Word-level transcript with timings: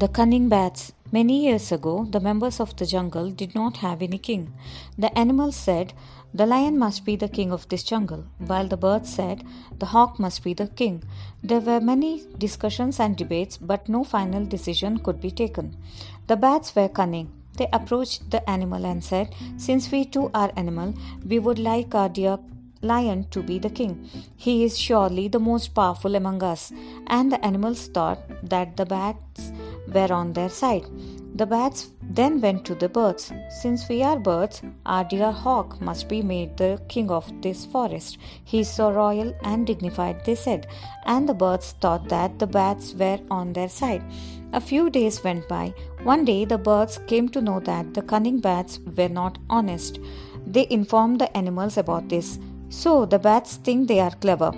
The 0.00 0.06
cunning 0.06 0.48
bats. 0.48 0.92
Many 1.10 1.46
years 1.46 1.72
ago, 1.72 2.06
the 2.08 2.20
members 2.20 2.60
of 2.60 2.76
the 2.76 2.86
jungle 2.86 3.32
did 3.32 3.52
not 3.56 3.78
have 3.78 4.00
any 4.00 4.18
king. 4.18 4.52
The 4.96 5.10
animals 5.18 5.56
said, 5.56 5.92
The 6.32 6.46
lion 6.46 6.78
must 6.78 7.04
be 7.04 7.16
the 7.16 7.28
king 7.28 7.50
of 7.50 7.68
this 7.68 7.82
jungle, 7.82 8.26
while 8.38 8.68
the 8.68 8.76
birds 8.76 9.12
said, 9.12 9.42
The 9.80 9.86
hawk 9.86 10.20
must 10.20 10.44
be 10.44 10.54
the 10.54 10.68
king. 10.68 11.02
There 11.42 11.58
were 11.58 11.80
many 11.80 12.22
discussions 12.38 13.00
and 13.00 13.16
debates, 13.16 13.56
but 13.56 13.88
no 13.88 14.04
final 14.04 14.46
decision 14.46 15.00
could 15.00 15.20
be 15.20 15.32
taken. 15.32 15.76
The 16.28 16.36
bats 16.36 16.76
were 16.76 16.88
cunning. 16.88 17.32
They 17.56 17.66
approached 17.72 18.30
the 18.30 18.48
animal 18.48 18.86
and 18.86 19.02
said, 19.02 19.34
Since 19.56 19.90
we 19.90 20.04
too 20.04 20.30
are 20.32 20.52
animal, 20.56 20.94
we 21.26 21.40
would 21.40 21.58
like 21.58 21.92
our 21.96 22.08
dear 22.08 22.38
lion 22.82 23.26
to 23.30 23.42
be 23.42 23.58
the 23.58 23.70
king. 23.70 24.08
He 24.36 24.62
is 24.62 24.78
surely 24.78 25.26
the 25.26 25.40
most 25.40 25.74
powerful 25.74 26.14
among 26.14 26.44
us. 26.44 26.72
And 27.08 27.32
the 27.32 27.44
animals 27.44 27.88
thought 27.88 28.20
that 28.48 28.76
the 28.76 28.86
bats 28.86 29.50
were 29.94 30.12
on 30.12 30.32
their 30.32 30.48
side. 30.48 30.84
The 31.34 31.46
bats 31.46 31.90
then 32.02 32.40
went 32.40 32.64
to 32.64 32.74
the 32.74 32.88
birds. 32.88 33.32
Since 33.60 33.88
we 33.88 34.02
are 34.02 34.18
birds, 34.18 34.62
our 34.86 35.04
dear 35.04 35.30
hawk 35.30 35.80
must 35.80 36.08
be 36.08 36.20
made 36.20 36.56
the 36.56 36.80
king 36.88 37.10
of 37.10 37.30
this 37.42 37.64
forest. 37.64 38.18
He 38.44 38.60
is 38.60 38.70
so 38.70 38.90
royal 38.90 39.32
and 39.42 39.66
dignified, 39.66 40.24
they 40.24 40.34
said, 40.34 40.66
and 41.04 41.28
the 41.28 41.34
birds 41.34 41.76
thought 41.80 42.08
that 42.08 42.38
the 42.38 42.46
bats 42.46 42.94
were 42.94 43.20
on 43.30 43.52
their 43.52 43.68
side. 43.68 44.02
A 44.52 44.60
few 44.60 44.90
days 44.90 45.22
went 45.22 45.46
by. 45.46 45.74
One 46.02 46.24
day, 46.24 46.44
the 46.44 46.58
birds 46.58 46.98
came 47.06 47.28
to 47.28 47.40
know 47.40 47.60
that 47.60 47.94
the 47.94 48.02
cunning 48.02 48.40
bats 48.40 48.80
were 48.96 49.08
not 49.08 49.38
honest. 49.48 50.00
They 50.46 50.66
informed 50.70 51.20
the 51.20 51.36
animals 51.36 51.76
about 51.76 52.08
this. 52.08 52.38
So 52.70 53.04
the 53.04 53.18
bats 53.18 53.56
think 53.56 53.86
they 53.86 54.00
are 54.00 54.10
clever. 54.10 54.52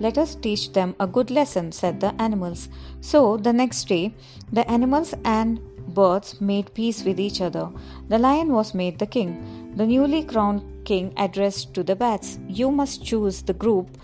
Let 0.00 0.18
us 0.18 0.34
teach 0.34 0.72
them 0.72 0.94
a 0.98 1.06
good 1.06 1.30
lesson, 1.30 1.72
said 1.72 2.00
the 2.00 2.14
animals. 2.20 2.68
So 3.00 3.36
the 3.36 3.52
next 3.52 3.88
day, 3.88 4.14
the 4.52 4.68
animals 4.70 5.14
and 5.24 5.60
birds 5.94 6.40
made 6.40 6.74
peace 6.74 7.04
with 7.04 7.20
each 7.20 7.40
other. 7.40 7.68
The 8.08 8.18
lion 8.18 8.52
was 8.52 8.74
made 8.74 8.98
the 8.98 9.06
king. 9.06 9.72
The 9.76 9.86
newly 9.86 10.24
crowned 10.24 10.84
king 10.84 11.12
addressed 11.16 11.74
to 11.74 11.82
the 11.82 11.96
bats, 11.96 12.38
You 12.48 12.70
must 12.70 13.04
choose 13.04 13.42
the 13.42 13.54
group 13.54 13.96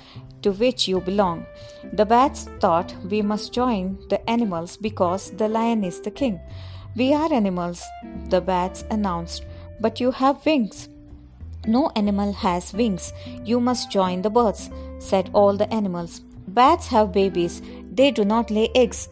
to 0.43 0.53
which 0.53 0.87
you 0.89 1.01
belong. 1.01 1.47
The 1.93 2.07
bats 2.07 2.49
thought 2.61 2.95
we 3.11 3.23
must 3.23 3.53
join 3.53 3.99
the 4.09 4.29
animals 4.31 4.77
because 4.77 5.31
the 5.33 5.49
lion 5.49 5.85
is 5.85 6.01
the 6.01 6.11
king. 6.11 6.41
We 6.97 7.13
are 7.13 7.33
animals, 7.33 7.85
the 8.29 8.41
bats 8.41 8.85
announced, 8.91 9.45
but 9.81 10.01
you 10.01 10.11
have 10.11 10.45
wings. 10.45 10.89
No 11.69 11.91
animal 11.95 12.33
has 12.33 12.73
wings. 12.73 13.13
You 13.45 13.61
must 13.61 13.91
join 13.91 14.23
the 14.23 14.31
birds, 14.31 14.71
said 14.99 15.31
all 15.35 15.55
the 15.55 15.71
animals. 15.73 16.21
Bats 16.49 16.87
have 16.87 17.13
babies. 17.13 17.61
They 17.93 18.11
do 18.11 18.25
not 18.25 18.51
lay 18.51 18.71
eggs. 18.75 19.09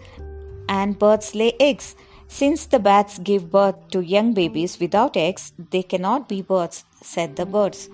And 0.66 0.98
birds 0.98 1.34
lay 1.34 1.52
eggs. 1.60 1.94
Since 2.28 2.66
the 2.66 2.78
bats 2.78 3.18
give 3.18 3.50
birth 3.50 3.76
to 3.90 4.00
young 4.00 4.32
babies 4.32 4.80
without 4.80 5.18
eggs, 5.18 5.52
they 5.70 5.82
cannot 5.82 6.30
be 6.30 6.40
birds, 6.40 6.84
said 7.02 7.36
the 7.36 7.44
birds. 7.44 7.90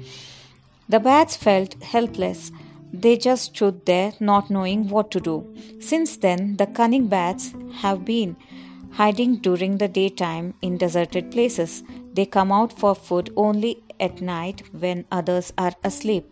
The 0.89 1.01
bats 1.01 1.37
felt 1.37 1.83
helpless. 1.83 2.53
They 2.93 3.17
just 3.17 3.55
stood 3.55 3.85
there, 3.85 4.13
not 4.21 4.49
knowing 4.49 4.89
what 4.89 5.11
to 5.11 5.21
do. 5.21 5.37
Since 5.81 6.19
then, 6.19 6.57
the 6.57 6.67
cunning 6.67 7.09
bats 7.09 7.53
have 7.81 8.05
been 8.05 8.37
hiding 8.93 9.37
during 9.37 9.79
the 9.79 9.89
daytime 9.89 10.55
in 10.63 10.77
deserted 10.77 11.31
places. 11.33 11.83
They 12.13 12.27
come 12.27 12.53
out 12.53 12.79
for 12.79 12.95
food 12.95 13.31
only 13.37 13.83
at 14.03 14.21
night 14.21 14.63
when 14.73 15.07
others 15.11 15.53
are 15.57 15.73
asleep. 15.85 16.27